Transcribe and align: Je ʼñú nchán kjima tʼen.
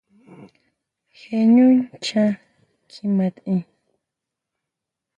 Je 1.17 1.37
ʼñú 1.45 1.65
nchán 1.79 2.29
kjima 2.89 3.27
tʼen. 3.35 3.61